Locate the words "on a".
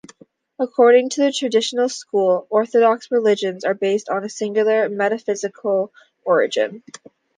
4.09-4.29